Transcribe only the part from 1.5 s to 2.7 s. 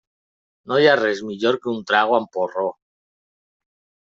que un trago amb porró.